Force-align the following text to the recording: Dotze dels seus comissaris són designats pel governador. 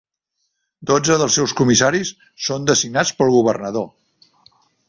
Dotze 0.91 1.17
dels 1.23 1.37
seus 1.39 1.53
comissaris 1.59 2.13
són 2.49 2.67
designats 2.73 3.15
pel 3.21 3.33
governador. 3.39 3.91